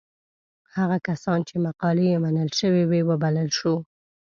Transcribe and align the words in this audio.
هغه 0.75 0.97
کسان 1.07 1.39
چې 1.47 1.55
مقالې 1.65 2.05
یې 2.11 2.17
منل 2.25 2.49
شوې 2.59 2.83
وې 2.89 3.01
وبلل 3.09 3.49
شول. 3.57 3.79